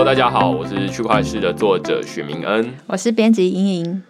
[0.00, 2.72] Hello，大家好，我是区块市的作者许明恩。
[2.86, 4.02] 我是编辑莹莹。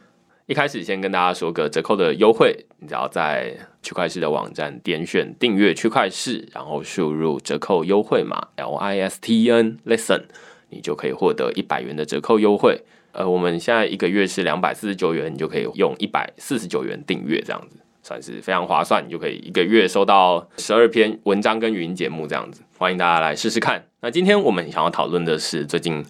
[0.46, 10.26] 一开始先跟大家说个折扣的优惠，你只要在区块市的网站点选订阅区块市，然后输入折扣优惠码 L I S T E N Listen，
[10.68, 12.80] 你就可以获得一百元的折扣优惠。
[13.10, 19.04] 呃，我们现在一个月是两百四十九元，你就可以用一百四十九元订阅，这样子算是非常划算。
[19.04, 23.89] 你就可以一个月收到十二篇文章跟语音节目，这样子欢迎大家来试试看。
[24.02, 26.02] 那今天我们想要讨论的是最近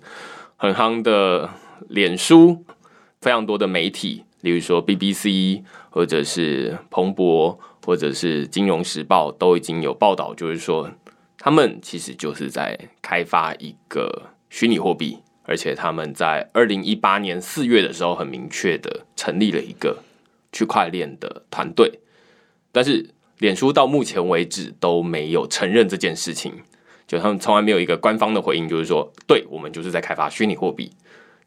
[0.56, 1.50] 很夯的
[1.88, 2.64] 脸书，
[3.20, 10.88] 非常多的媒体，例如说 BBC 或者是彭博或者是金融时报都已经有报道，就是说
[11.36, 15.18] 他们其实就是在开发一个虚拟货币。
[15.42, 19.98] 而且他们在二零一八年四月的时候，很明确的成立了一个
[20.52, 21.98] 区块链的团队，
[22.70, 26.52] 但是脸书到目前为止都没有承认这件事情，
[27.10, 30.88] 就他们从来没有一个官方的回应，就是说，对我们就是在开发虚拟货币，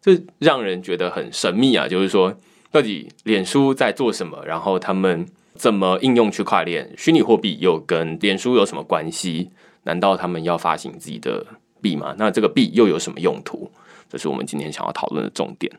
[0.02, 1.88] 这让人觉得很神秘啊。
[1.88, 2.36] 就是说，
[2.70, 4.44] 到底脸书在做什么？
[4.46, 5.26] 然后他们
[5.56, 6.94] 怎么应用区块链？
[6.98, 9.52] 虚拟货币又跟脸书有什么关系？
[9.84, 11.46] 难道他们要发行自己的
[11.82, 12.14] 币吗？
[12.18, 13.72] 那这个币又有什么用途？
[14.10, 15.72] 这是我们今天想要讨论的重点。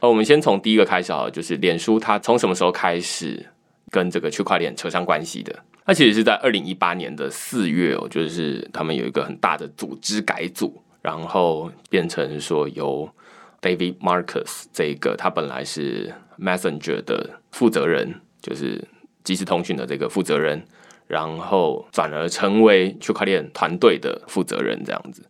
[0.00, 3.46] 呃，我们先从第一个开始啊，就是脸书它从什么时候开始
[3.90, 5.54] 跟这个区块链扯上关系的？
[5.84, 13.08] 它其实是在二零一八年的四月哦，就是他们有一个很大的组织改组，然后变成说由
[13.62, 18.86] David Marcus 这个他本来是 Messenger 的负责人，就是
[19.24, 20.62] 即时通讯的这个负责人，
[21.06, 25.24] 然后转而成为区块链团队的负责人这样子。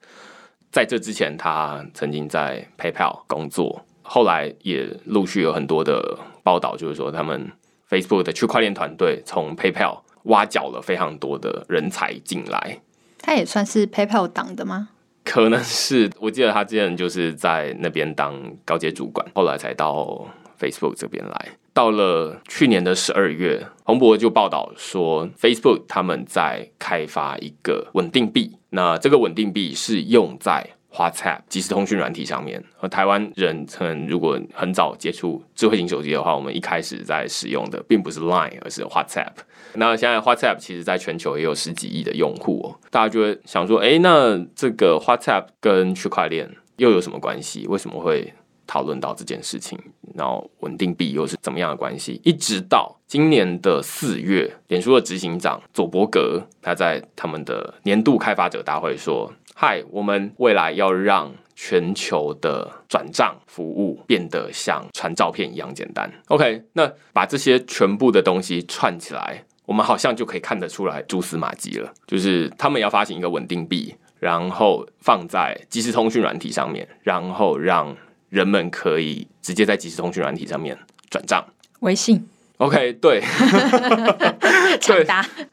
[0.72, 7.50] 在这之前，他曾经在 PayPal 工作，后来也陆续有很多的报道，就是说他们
[7.88, 12.80] Facebook 的区块链团队从 PayPal 挖角了非常多的人才进来。
[13.20, 14.90] 他也算是 PayPal 党的吗？
[15.24, 18.34] 可能是，我记得他之前就是在那边当
[18.64, 20.26] 高阶主管，后来才到
[20.58, 21.48] Facebook 这边来。
[21.74, 28.56] 到了去年的十二月，彭博就报道说，Facebook 他们在开发一个稳定币。
[28.70, 32.62] 那这个稳定币是用在 WhatsApp 即时通讯软体上面。
[32.76, 39.32] 和台湾人可能如果很早接触智慧型手机的话，我们一开始在使用的并不是 Line，而是 WhatsApp。
[39.74, 47.66] 那现在 WhatsApp 其实在全球也有十几亿的用户哦，大家就会想说，哎，那这个 WhatsApp 跟区块链又有什么关系？
[47.68, 48.32] 为什么会？
[48.68, 49.76] 讨论到这件事情，
[50.14, 52.20] 然后稳定币又是怎么样的关系？
[52.22, 71.90] 一直到今年的四月，脸书的执行长佐伯格他在他们的年度开发者大会说：“嗨，我们未来要让全球的转账服务变得像传照片一样简单。” OK，那把这些全部的东西串起来，我们好像就可以看得出来蛛丝马迹了。
[72.06, 77.96] 就是他们要发行一个稳定币，然后放在即时通讯软体上面，然后让
[78.28, 80.76] 人们可以直接在即时通讯软体上面
[81.10, 81.44] 转账，
[81.80, 82.26] 微信
[82.58, 83.20] ，OK，对，
[84.86, 85.06] 对，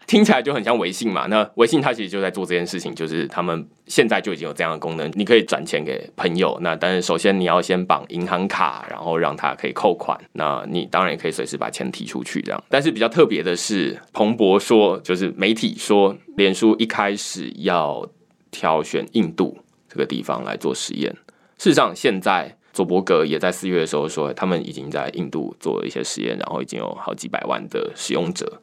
[0.07, 1.27] 听起来就很像微信嘛。
[1.27, 6.57] 那微信它其实就在做这件事情，就是他们现在就已经有这样的功能，你可以转钱给朋友。
[6.61, 10.19] 那但是首先你要先绑银行卡，然后让它可以扣款。
[10.33, 12.63] 那你当然也可以随时把钱提出去这样。
[12.69, 18.05] 但是比较特别的是，彭博说，就是媒体说，脸书一开始要
[18.51, 19.57] 挑选印度
[19.87, 21.15] 这个地方来做实验。
[21.57, 22.57] 事实上，现在。
[22.75, 28.61] 佐伯格也在四月的时候说，他们已经在印度做了一些实验，然后已经有好几百万的使用者。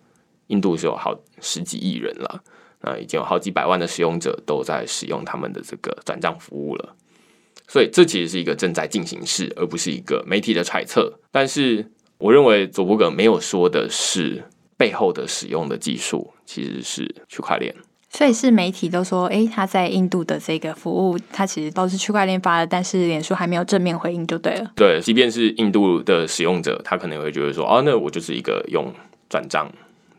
[0.49, 2.45] 印度是有好十几亿人了，
[2.83, 6.95] 那已经有好几百万的使用者都在使用他们的这个转账服务了。
[7.67, 11.19] 所以这其实是一个正在进行式，而不是一个媒体的揣测。
[11.31, 14.45] 但是，我认为佐伯格没有说的是
[14.77, 17.75] 背后的使用的技术其实是区块链。
[18.13, 24.71] 所以是媒体都说，哎，他在印度的这个服务，他其实都是区块链发的，但是脸书还没有正面回应，就对了。
[24.77, 28.93] 对，即便是印度的使用者，他可能会觉得说，哦，那我就是一个用
[29.31, 29.67] 转账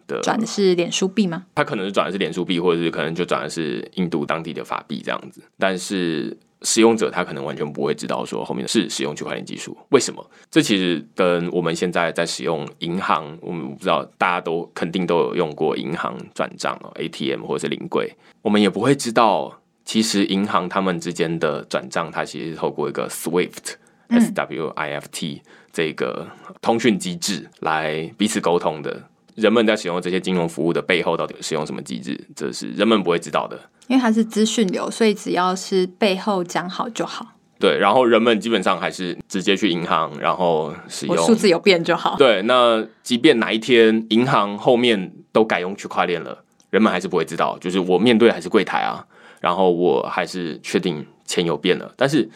[0.07, 1.45] 的，转的是脸书币吗？
[1.53, 6.35] 他可能是转的是脸书币，或者是可能就转的是印度当地的法币这样子，但是。
[6.63, 10.25] 使用者他可能完全不会知道说后面是使用区块链技术，为什么？
[10.49, 23.75] 这其实跟我们现在在使用银行，我们不知道大家都肯定都有用过银行转账哦，ATM 或者是临柜，我们也不会知道，其实银行他们之间的转账，它其实是透过一个 SWIFT
[24.09, 26.27] S W I F T 这个
[26.61, 29.03] 通讯机制来彼此沟通的。
[29.35, 32.19] 人们在使用这些金融服务的背后，到底使用什么机制？
[32.35, 33.59] 这是人们不会知道的。
[33.87, 37.25] 因为它是资讯流，所以只要是背后讲好就好。
[37.59, 42.15] 对，然后人们基本上还是直接去银行，然后使用数字有变就好。
[42.17, 47.57] 对，那即便哪一天银行后面都改用区块链了，人们还是不会知道。
[47.59, 49.05] 就是我面对还是柜台啊，
[49.39, 52.29] 然后我还是确定钱有变了，但是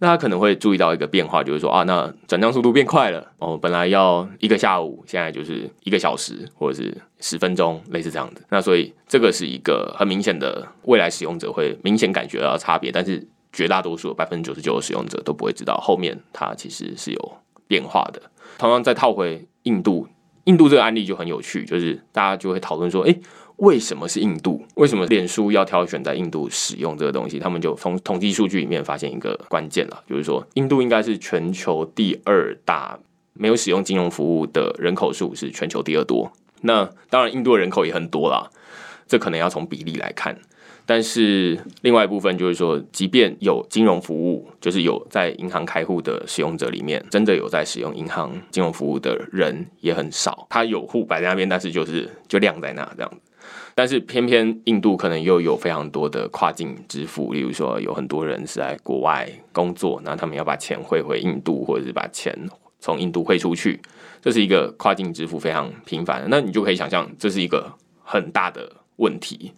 [0.00, 8.42] 大家可能会注意到一个变化，就是说啊，那转账速度变快了哦，本来要一个下午，现在就是一个小时或者是十分钟，类似这样子。
[8.48, 17.32] 那所以这个是一个很明显的未来使用者会明显感觉到差别，但是绝大多数百分之九十九的使用者都不会知道后面它其实是有
[17.68, 18.22] 变化的。
[18.56, 20.08] 同样再套回印度，
[20.44, 23.20] 印度这个案例就很有趣，就是大家就会讨论说，诶。
[23.60, 24.64] 为什么是印度？
[24.74, 27.38] 为什么脸书要挑选在印度使用这个东西？
[27.38, 32.98] 他们就从统计数据里面发现一个关键了，就是说印度应该是全球第二大
[33.34, 36.32] 没有使用金融服务的人口数是全球第二多。
[36.62, 38.50] 那当然，印度的人口也很多啦，
[39.06, 40.38] 这可能要从比例来看。
[40.86, 50.46] 但是另外一部分就是说，即便有金融服务，就是有在银行开户的使用者里面，真的有在使用银行金融服务的人也很少。
[50.50, 53.20] 他有户摆在那边，但是就是就晾在那这样子。
[53.80, 62.38] 但是偏偏印度可能又有非常多的跨境支付，例如说有很多人是在国外工作，那他们要把钱汇回印度，或者是把钱
[62.78, 63.80] 从印度汇出去，
[64.20, 66.28] 这是一个跨境支付非常频繁的。
[66.28, 67.72] 那你就可以想象，这是一个
[68.04, 69.54] 很大的问题。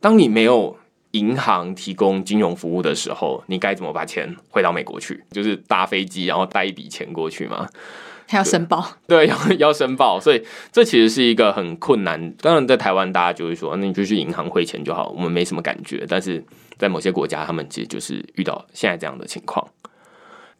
[0.00, 0.76] 当你没有
[1.12, 5.24] 银行提供金融服务的时候，你该怎么把钱汇到美国去？
[5.30, 7.66] 就是搭飞机，然后带一笔钱过去吗？
[8.28, 12.32] 还要申报， 对，要 要申报，所以这其实是一个很困难。
[12.40, 16.06] 当然，在台湾，大家就会说，那你就去银行汇钱就好，我们没什么感觉。
[16.08, 16.42] 但是
[16.78, 19.66] 在某些国家，他们其实就是遇到现在这样的情况。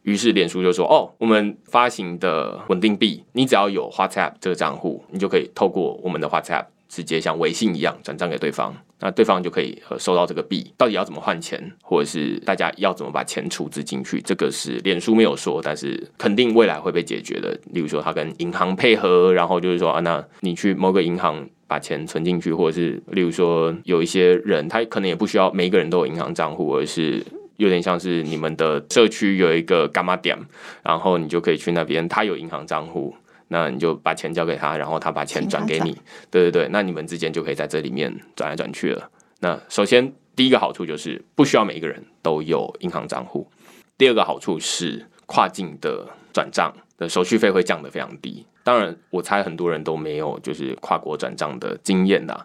[0.03, 10.71] 于是，脸书就说：“哦，我们发行的稳定币，你只要有 WhatsApp 这个账户，你就可以透过我们的 WhatsApp。”直接像微信一样转账给对方，那对方就可以收到这个币。
[10.77, 17.59] 到底要怎么换钱，或者是大家要怎么把钱储值进去，这个是脸书没有说，但是肯定未来会被解决的。
[17.71, 27.25] 例如说，他跟银行配合，然后就是说啊，那你去某个银行把钱存进去，或者是例如说有一些人，他可能也不需要每一个人都有银行账户，而是
[27.57, 30.37] 有点像是你们的社区有一个干妈点，
[30.83, 33.15] 然后你就可以去那边，他有银行账户。
[33.53, 35.95] 那你就把钱交给他，然后他把钱转给你，
[36.31, 39.07] 对对对，那你们之间就可以在这里面转来转去了。
[39.41, 43.47] 那首先第一个好处就是不需要每一个人都有银行账户，
[43.95, 48.43] 第二个好处是跨境的转账的手续费会降得非常低。
[48.63, 52.35] 当然，我猜很多人都没有就是跨国转账的经验呐，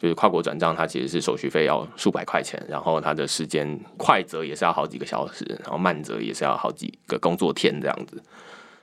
[0.00, 8.20] 就是跨国转账它其实是手续费要数百块钱，然后它的时间快则也是要好几个小时，然后慢则也是要好几个工作天这样子。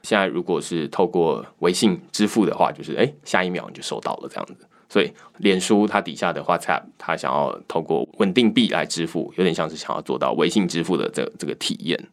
[0.04, 4.56] 现在如果是透过微信支付的话，就是哎，下一秒你就收到了这样子。
[4.90, 12.10] 所以，脸书它底下的 WhatsApp，它想要透过稳定币来支付，有点像是想要做到微信支付的这这个体验。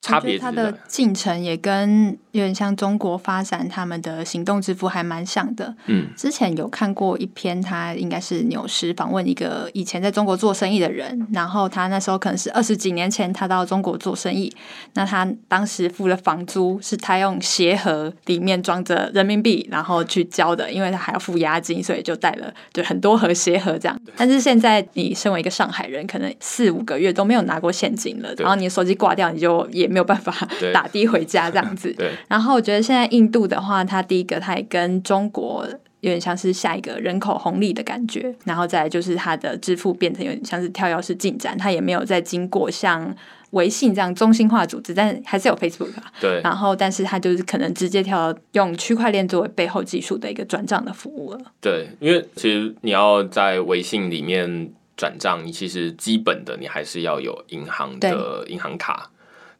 [0.00, 5.74] 差别它的进程也跟有点像中国发展他们的行动支付还蛮像的。
[5.86, 14.54] 嗯，之前有看过一篇，他应该是纽斯访问一个以前在中国做生意的人，然后他那时候可能是二十几年前他到中国做生意，
[14.94, 23.98] 那他当时付了房租是他用鞋盒里面装着人民币然后去交的，因为他还要付押金，所以就带了就很多盒鞋盒这样。
[24.16, 29.96] 但是现在你身为一个上海人，可能四五个月都没有拿过现金了，然后你的手机挂掉，你就也。
[29.96, 30.30] 没有办法
[30.74, 32.10] 打的回家这样子，对。
[32.28, 35.66] 然后我觉得现在印度的话，它第一个它也跟中国
[36.00, 43.14] 有点像是下一个人口红利的感觉，然后再就是它的支付变成有点像是跳跃式进展，它也没有再经过像
[43.50, 46.40] 微信这样中心化组织，但还是有 Facebook，对。
[46.42, 51.40] 然后，但是它就是可能直接跳用区块链作为背后技术的一个转账的服务了。
[51.60, 59.10] 对，因为其实你要在微信里面转账，你其实基本的你还是要有银行的银行卡。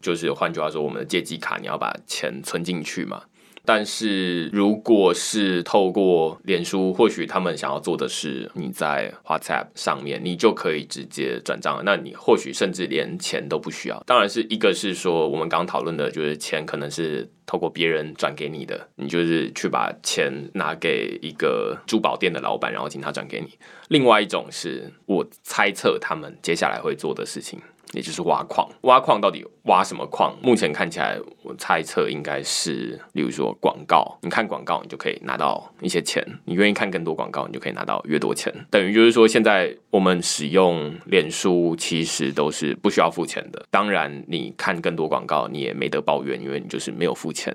[0.07, 3.25] 就是换句话说，我们的借记卡你要把钱存进去嘛。
[3.65, 11.83] 但是如果是透过脸书，或许他们想要做的是你在 WhatsApp 上面，你就可以直接转账。
[11.85, 14.01] 那你或许甚至连钱都不需要。
[14.07, 23.59] 当然是一个是说我们刚刚讨论的，就是钱可能是透过别人转给你的，你就是去把钱拿给一个珠宝店的老板，然后请他转给你。
[23.89, 27.59] 另外一种是我猜测他们接下来会做的事情。
[27.93, 30.37] 也就是挖矿，挖矿到底挖什么矿？
[30.43, 38.53] 目前看起来，我猜测应该是，例如说广告，你看广告，你就可以拿到一些钱；你愿意看更多广告，你就可以拿到越多钱。
[38.71, 43.65] 等于就是说，现在我们使用脸书其实都是不需要付钱的。
[43.71, 47.55] 当然，你看更多广告，你也没得抱怨，因为你就是没有付钱。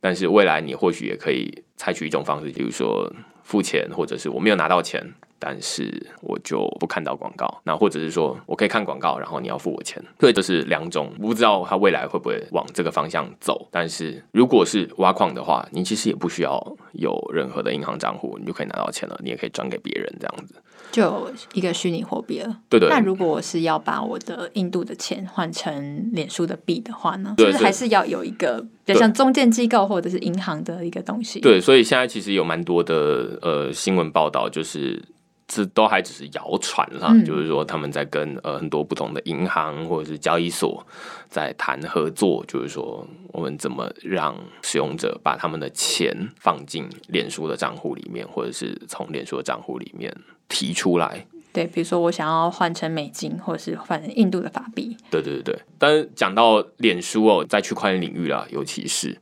[0.00, 5.02] 但是未来你或许也可以采取一种方式，比如说付钱，或者是我没有拿到钱。
[5.38, 13.68] 但是我就不看到广告，那或者是说我可以看广告，然后你要付我钱，对，就是两种，不知道它未来会不会往这个方向走。
[13.70, 20.54] 但是如果是挖矿的话，你其实也不需要有任何的银行账户，你就可以拿到钱了，你也可以转给别人这样子，
[20.90, 22.58] 就一个虚拟货币了。
[22.68, 22.88] 对对。
[22.88, 27.34] 那如果我是要把我的印度的钱换成脸书的币的话呢？
[27.36, 31.40] 就是还是要有一个比较像中介机构或者是银行的一个东西。
[31.40, 35.02] 对，所以现在其实有蛮多的呃新闻报道，就是。
[35.48, 40.84] 这都还只是谣传啦，就是说他们在跟呃很多不同的银行或者是交易所
[41.28, 50.12] 在谈合作，就是说我们怎么让使用者把他们的钱放进脸书的账户里面，或者是从脸书的账户里面
[50.48, 51.24] 提出来。
[51.52, 54.96] 对，比如说我想要换成美金，或者是换成印度的法币。
[55.10, 59.16] 对对对对，但是讲到脸书哦，在区块链领域啦，尤其是。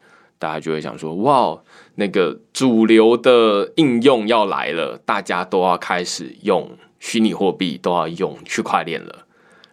[0.45, 1.59] 大家就会想说，哇，
[1.95, 6.71] 那个主流的应用要来了，大家都要开始用
[7.01, 9.25] 虚拟货币，都要用区块链了。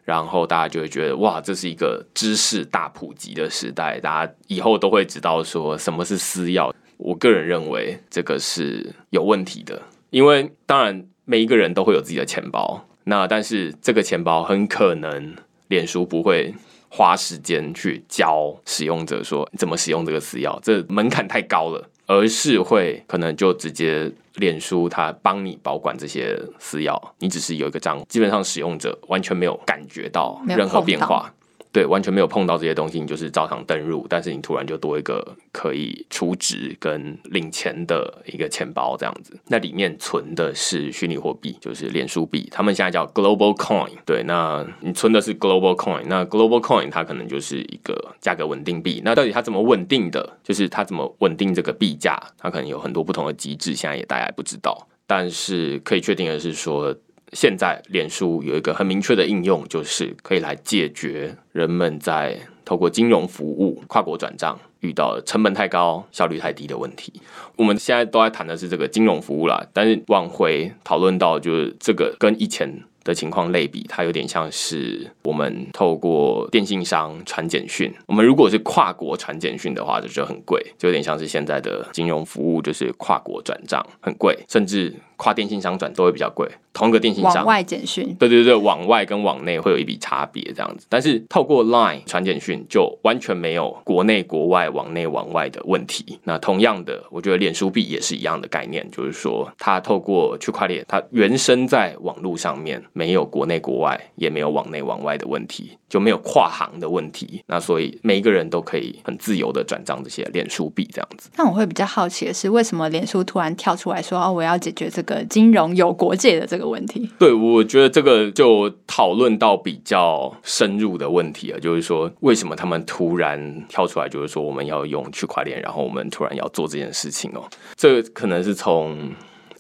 [0.06, 6.72] 然后大家就会觉得，哇，这是一个知识大普及的时代，大家以后都会知道说什么是私钥。
[6.96, 15.36] 我个人认为这个是有问题的，因为当然每一个人都会有自己的钱包，那但是这个钱包很可能
[15.68, 16.56] 脸书不会。
[16.94, 31.34] 花时间去教使用者说怎么使用这个私钥，这门槛太高了，而是会可能就直接脸书它帮你保管这些私钥，你只是有一个账，基本上使用者完全没有感觉到任何变化。
[31.72, 43.92] 对，完全没有碰到这些东西，你就是照常登入，但是你突然就多一个可以储值跟领钱的一个钱包这样子，那里面存的是虚拟货币，就是脸书币，他们现在叫 Global Coin。
[44.06, 49.02] 对，那你存的是 Global Coin，那 Global Coin 它可能就是一个价格稳定币。
[49.06, 50.38] 那到底它怎么稳定的？
[50.44, 52.22] 就是它怎么稳定这个币价？
[52.38, 54.88] 它可能有很多不同的机制，现在也大家不知道。
[55.08, 56.94] 但是可以确定的是说。
[57.34, 67.14] 现在脸书有一个很明确的应用，就是可以来解决人们在透过金融服务跨国转账遇到成本太高、效率太低的问题。
[67.56, 72.84] 我们现在都在谈的是这个金融服务啦，但是往回讨论到，就是这个跟以前。
[73.04, 77.92] 的情况类比，它有点像是我们透过电信商传简讯。
[78.06, 86.48] 我们如果是跨国传简讯的话，就就很贵，就有点像是现在的金融服务，就是跨国转账很贵，甚至跨电信商转都会比较贵。
[86.74, 90.86] 同一个电信商，往外简讯，对对对，往外跟往内会有一笔差别这样子。
[90.88, 96.18] 但是透过 Line 传简讯，就完全没有国内国外往内往外的问题。
[96.24, 102.82] 那同样的，我觉得脸书币也是一样的概念，就是说它透过区块链，它原生在网络上面。
[102.94, 107.44] 没有国内国外，也没有往内往外的问题，就没有跨行的问题。
[107.48, 111.30] 那所以每一个人都可以很自由的转账这些脸书币这样子。
[111.38, 117.10] 那我会比较好奇的是，为什么脸书突然跳出来说哦，我要解决这个金融有国界的这个问题？
[117.18, 127.44] 对，我觉得这个就讨论到比较深入的问题了，就是说为什么他们突然跳出来，就是说我们要用区块链，然后我们突然要做这件事情哦。
[127.76, 129.12] 这可能是从。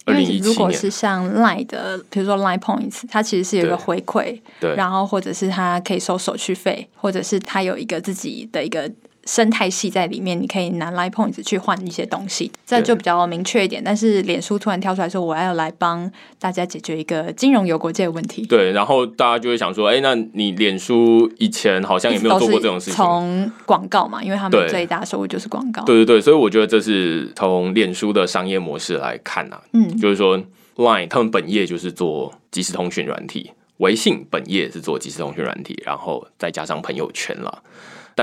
[0.08, 8.92] 因为如果是像 Line 的，比如说 Line Points，它其实是有一个回馈，对，然后或者是它可以收手续费，或者是它有一个自己的一个。
[9.26, 13.82] 生态系在里面，你可以拿 Line Points 去换一些东西，这就比较明确一点。
[13.84, 18.46] 但是脸书突然跳出来说，我要来帮大家解决一个金融有国界的问题。
[18.48, 22.96] 对，然后大家就会想说，哎，那你脸书以前好像也没有做过这种事情。
[22.96, 25.84] 从广告嘛，因为他们最大收入就是广告。
[25.84, 30.42] 对对对，所以我觉得这是从脸书的商业模式来看啊，嗯，就是说
[30.78, 37.62] Line 他们本业就是做即时通讯软体，微信本业是做即时通讯软体，然后再加上朋友圈了。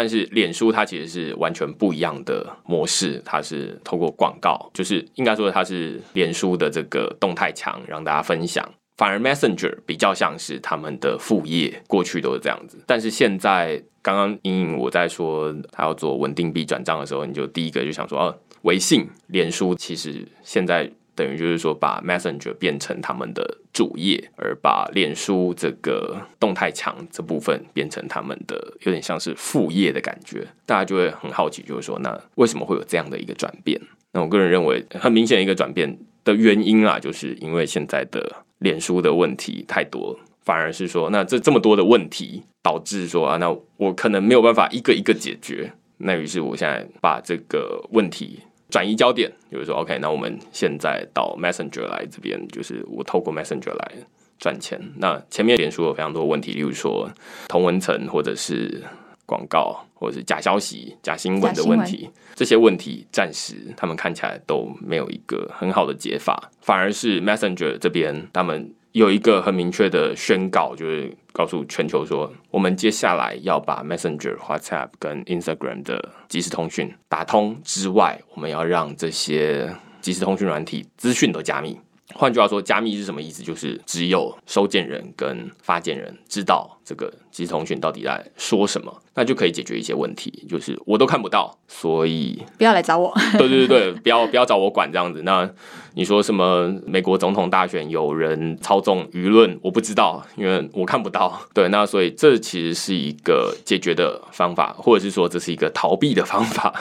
[0.00, 8.64] 但是脸书它其实是完全不一样的模式，它是透过广告，就是应该说它是脸书的这个动态墙让大家分享，
[8.96, 12.78] 反而 Messenger 比较像是他们的副业，过去都是这样子。
[12.86, 20.88] 但是现在刚刚莹莹我在说他要做稳定币转账的时候，你就第一个就想说哦，微信、脸书其实现在。
[21.18, 33.80] 等于就是说，把 Messenger 变成他们的主业，而把脸书这个动态墙这部分变成他们的有点像是副业的感觉，大家就会很好奇，就是说，那为什么会有这样的一个转变？
[34.12, 48.38] 那我个人认为，很明显一个转变的原因啊，就是因为现在的脸书的问题太多，反而是说，那这这么多的问题导致说啊，那我可能没有办法一个一个解决，那于是我现在把这个问题。
[48.70, 53.92] 转移焦点，就是说，OK，那我们现在到 Messenger 来这边，就是我透过 Messenger 来
[54.38, 54.80] 赚钱。
[54.96, 57.10] 那前面脸书有非常多问题，例如说
[57.48, 58.82] 同文层或者是
[59.24, 81.78] 广告或者是假消息、假新闻的问题，这些问题暂时他们看起来都没有一个很好的解法，反而是 Messenger 这边他们有一个很明确的宣告，就是告诉全球说，我们接下来要把 Messenger、WhatsApp 跟 Instagram 的即时通讯打通之外，我们要让这些即时通讯软体资讯都加密。
[82.14, 83.42] 换句话说，加密是什么意思？
[83.42, 90.32] 就是只有收件人跟发件人知道这个即时通讯到底在说什么，那就可以解决一些问题。
[90.48, 93.12] 就是我都看不到，所以不要来找我。
[93.36, 95.20] 对对对对，不要不要找我管这样子。
[95.20, 95.46] 那
[95.92, 101.38] 你说什么美国总统大选有人操纵舆论，我不知道，因为我看不到。
[101.52, 106.72] 对，那所以这其实是一个解决的方法，或者是说这是一个逃避的方法。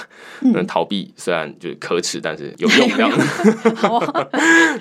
[0.41, 3.75] 嗯，逃避虽然就是可耻，但是有用这样子。
[3.75, 4.27] 好 啊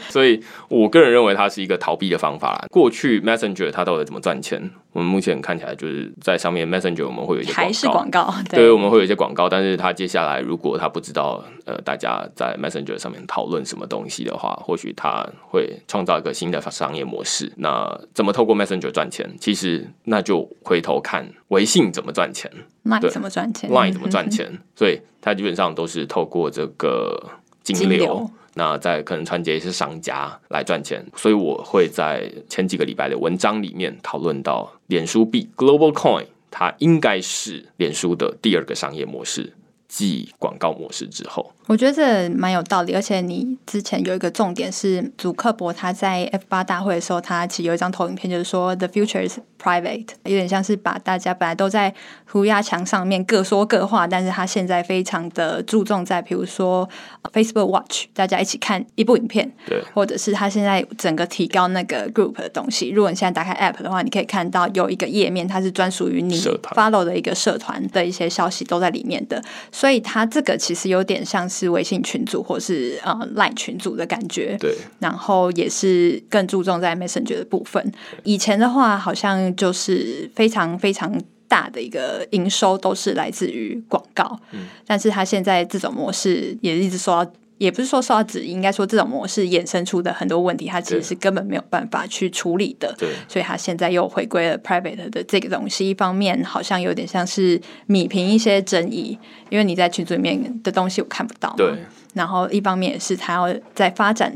[0.09, 2.67] 所以我个人认为它是一个逃避的方法啦。
[2.71, 4.71] 过去 Messenger 它到底怎么赚钱？
[4.93, 8.31] 我们目前看起来就是在上面 Messenger 我们会有一些还是广告？
[8.51, 17.51] 对，我们会有一些广告，但是他接下来如果他不知道呃大家在 Messenger 上面讨论什么东西的话，或许他会创造一个新的商业模式。
[17.57, 19.27] 那怎么透过 Messenger 赚钱？
[19.41, 27.19] 其实那就回头看微信怎么赚钱那对怎么赚钱，Line 怎么赚钱， 所以它基本上都是透过这个
[27.63, 27.89] 金流。
[27.89, 39.53] 金流那在可能传接一些商家来赚钱，所以我会在前几个礼拜的文章里面讨论到脸书币 Global Coin，它应该是脸书的第二个商业模式，
[39.89, 41.53] 继广告模式之后。
[41.67, 51.93] 我觉得这蛮有道理，而且你之前有一个重点是，祖克伯他在 F 八大会的时候，他其实有一张投影片，就是说 The future is private，有点像是把大家本来都在
[52.29, 56.89] 涂鸦墙上面各说各话，但是他现在非常的注重在，比如说
[57.23, 59.83] 呃 Facebook Watch，大家一起看一部影片，对。
[59.93, 62.91] 或者是他现在整个提高那个 group 的东西。
[62.91, 66.39] 如果你现在打开 App 的话，你可以看到有一个页面，它是专属于你
[66.75, 69.43] follow 的一个社团的一些消息都在里面的，
[69.73, 74.57] 所以他这个其实有点像是微信群组或是呃 Line 群组的感觉。
[74.61, 77.93] 对然后也是更注重在 Messenger 的部分。
[78.25, 87.31] 以前的话，好像就是非常非常大的一个营收都是来自于广告，嗯但是他现在这种模式也一直受到。
[87.59, 92.95] 也不是说受到质疑，应该说这种模式衍生出的很多问题，它其实是根本没有办法去处理的。
[92.99, 95.89] 对所以它现在又回归了 private 的这个东西。
[95.89, 101.55] 一方面好像有点像是米平一些争议，因为你在群组里面的东西我看不到。
[101.57, 101.75] 对
[102.15, 104.33] 然后一方面也是它要在发展，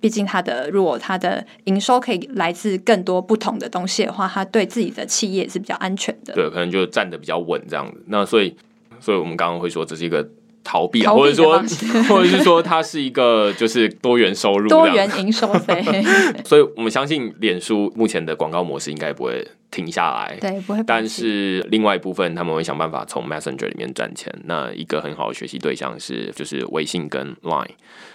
[0.00, 6.34] 毕竟它的如果它的营收可以来自更多不同的东西的话，它对自己的企业是比较安全的。
[6.34, 8.02] 对，可能就站得比较稳这样子。
[8.06, 8.54] 那所以，
[9.00, 10.28] 所以我们刚刚会说这是一个
[10.64, 11.58] 逃避啊，避或者说，
[12.08, 15.82] 或者是说它是一个就是多元收入 多元营收费，
[16.44, 20.36] 所以我们相信脸书目前的广告模式应该不会停下来。
[20.40, 20.82] 对，不会。
[20.86, 24.32] 但是另外一部分他们会想办法从 Messenger 里面赚钱。
[24.44, 27.66] 那一个很好的学习对象是就是微信跟 Line。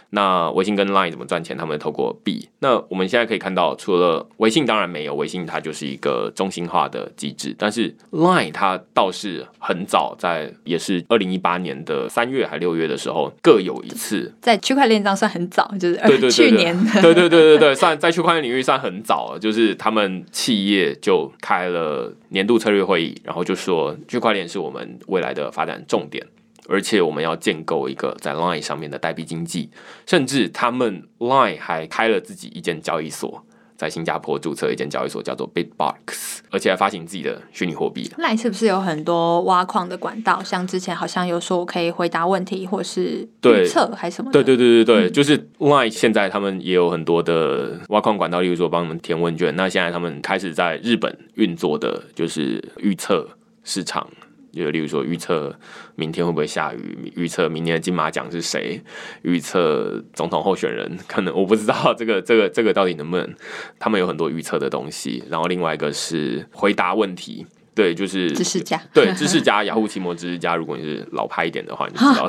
[0.10, 1.58] 那微信跟 Line 怎么赚钱？
[1.58, 2.48] 他们透过币。
[2.60, 7.54] 那我们现在可以看到，除了微信当然没有，微信它就是一个中心化的机制。
[7.58, 14.34] 但是 Line 它倒是很早在，也是二零一八年的三月还六月的时候各有一次。
[14.42, 26.26] 在区块链上算很早，就是对对对去年对对对对对，算 在区块链领域算很早了，就是他们企业就开了年度策略会议，然后就说区块链是我们未来的发展重点。
[26.70, 29.70] 而且我们要建构一个在 Line 上面的代币经济，
[30.06, 33.42] 甚至他们 Line 还开了自己一间交易所，
[33.78, 38.12] 在新加坡注册一间交易所，叫做 Bitbox，而且还发行自己的虚拟货币。
[38.18, 40.42] 赖是不是有很多挖矿的管道？
[40.44, 44.44] 像之前好像有说可以回答问题，或是对预测还是什么的？
[44.44, 49.56] 对对对对嗯对，就是 Line 现在他们也有很多的挖矿管道，例如说帮你们填问卷。
[49.56, 53.28] 那现在他们开始在日本运作的，就是预测
[53.64, 54.10] 市场，
[54.58, 55.56] 就例如说预测
[55.96, 58.82] 明天会不会下雨，预测明年的金马奖是谁，
[59.22, 60.98] 预测总统候选人。
[61.08, 63.36] 可能我不知道这个这个这个到底能不能，
[63.80, 65.24] 他们有很多预测的东西。
[65.30, 67.46] 然后另外一个是回答问题。
[67.76, 70.56] 对，就是知识家对知识家，雅虎奇摩知识家。
[70.56, 72.28] 如果你是老派一点的话，你就知道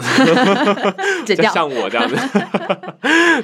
[1.25, 1.51] 剪掉。
[1.51, 2.17] 像我这样子，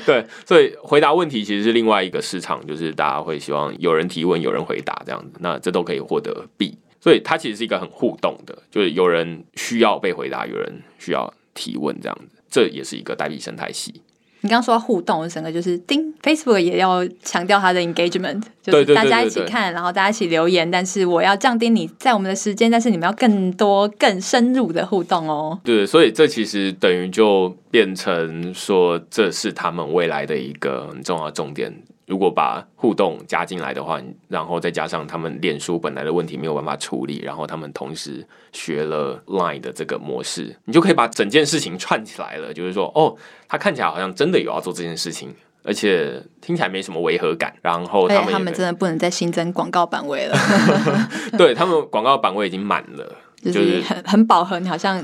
[0.04, 14.00] 对，所以回答问题其实是另外一个市场，就是大家会希望有人提问，有人回答这样子，那这都可以获得币，所以它其实是一个很互动的，就是有人需要被回答，有人需要提问这样子，这也是一个代币生态系。
[14.40, 25.60] 你刚刚说互动，整个就是叮，Facebook 也要强调它的 engagement，就是大家一起看，然后大家一起留言，但是我要降低你在我们的时间，但是你们要更多、更深入的互动哦。
[25.62, 31.82] 对，所以这其实等于就变成说，这是他们未来的一个很重要的重点。
[32.06, 42.52] 如果把互动加进来的话，然后再加上他们脸书本来的问题没有办法处理，然后他们同时学了 Line 的这个模式，你就可以把整件事情串起来了。
[42.52, 43.16] 就是说，哦，
[43.48, 47.54] 他看起来好像真的有要做这件事情，而且听起来没什么违和感。
[47.62, 50.36] 然后他们他们真的不能再新增广告版位了，
[51.38, 55.02] 对他们广告版位已经满了， 就是很很饱和，你好像。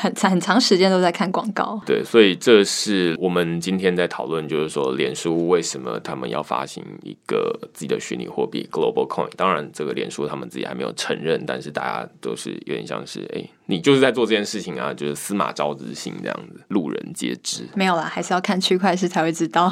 [0.00, 9.28] 很很长时间都在看广告，对，所以这是我们今天在讨论，就是说，脸书为什么他们要发行一个自己的虚拟货币 Global Coin？
[9.36, 17.64] 当然，这个脸书他们自己还没有承认，但是大家都是有点像是，哎，你就是在做这件事情啊，就是司马昭之心这样子，路人皆知。
[17.74, 19.68] 没有啦，还是要看区块链才会知道，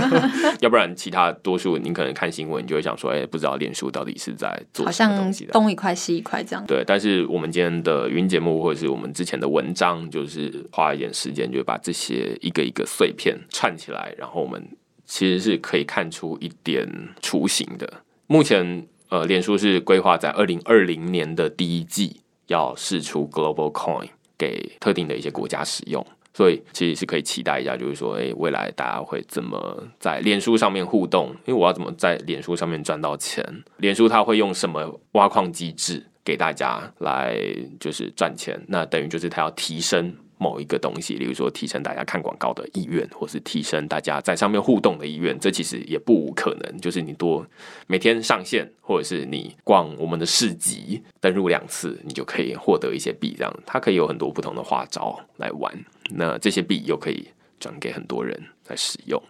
[0.60, 6.64] 要不然其他多数你可能看新闻，你就会想说，哎，不知道脸书到底是在做好像东一块西一块这样。
[6.66, 9.65] 对，但是我们今天的云节目，或者是我们之前的文。
[9.66, 14.64] 文章就是花一点时间，就把这些一个一个碎片串起来，然后我们
[15.04, 16.88] 其实是可以看出一点
[17.20, 18.04] 雏形的。
[18.28, 31.30] 目前，呃，脸书是规划在二零二零年的第一季要试出 Global Coin 给特定的一些国家使用，所以其实是可以期待一下，就是说，哎，未来大家会怎么在脸书上面互动？
[31.44, 33.44] 因为我要怎么在脸书上面赚到钱？
[33.78, 36.06] 脸书它会用什么挖矿机制？
[36.26, 37.38] 给大家来
[37.78, 46.80] 就是赚钱，那等于就是他要提升某一个东西，例如说提升大家看广告的意愿，或是提升大家在上面互动的意愿，这其实也不无可能。
[46.80, 47.46] 就是你多
[47.86, 55.72] 每天上线，或者是你逛我们的市集登录两次，你就可以获得一些币，这样它可以有很多不同的花招来玩。
[56.10, 57.28] 那这些币又可以
[57.60, 58.36] 转给很多人
[58.66, 59.22] 来使用，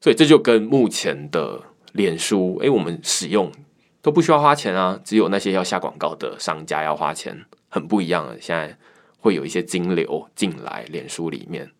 [0.00, 3.50] 所以这就跟目前的脸书，诶，我们使用。
[4.02, 8.40] 都不需要花钱啊，只有那些要下广告的商家要花钱，很不一样的。
[8.40, 8.76] 现在
[9.18, 11.70] 会有一些金流进来脸书里面，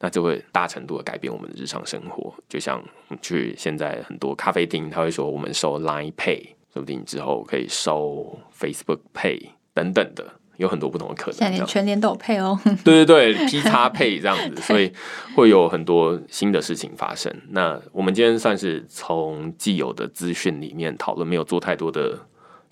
[0.00, 2.34] 那就会大程度的改变我们的日常生活。
[2.48, 2.82] 就像
[3.22, 10.39] 去现在很多咖啡厅，他会说我们收 Line Pay，说不定之后可以收 Facebook Pay 等等的。
[10.60, 12.58] 有很多不同的可能，现在连全年都有配哦。
[12.84, 14.92] 对对对，P 叉配这样子， 所以
[15.34, 17.34] 会有很多新的事情发生。
[17.48, 22.18] 那我们今天算是从既有的资讯里面讨论，没有做太多的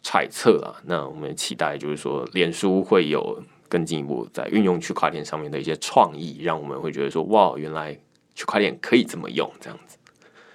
[0.03, 0.77] 揣测啊。
[0.85, 7.99] 那我们期待就是说，脸书会有更进一步在运用区块链上面的一些创意，让我们会觉得说，哇，原来
[8.35, 9.98] 区块链可以这么用，这样子。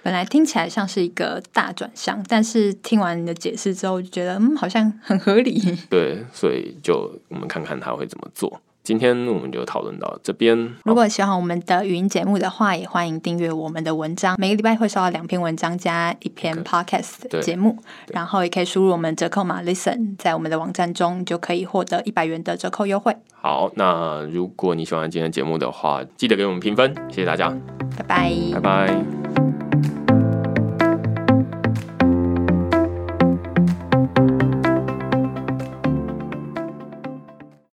[0.04, 5.58] 本来听起来像是一个大转向，但是听完你的解释之后，就觉得嗯，好像很合理。
[5.88, 8.60] 对，所以就我们看看他会怎么做。
[8.82, 10.74] 今天我们就讨论到这边。
[10.84, 14.36] 如果喜欢我们的语音节目的话，也欢迎订阅我们的文章。
[14.38, 17.78] 每个礼拜会收到两篇文章加一篇 podcast 节目，
[18.12, 23.16] 然后也可以输入我们折扣码 listen，在我们的网站中就可以获得一百元的折扣优惠。
[23.32, 27.48] 好，那如果你喜欢今天节目的话，记得给我们评分，谢谢大家，
[27.96, 29.73] 拜拜，拜拜。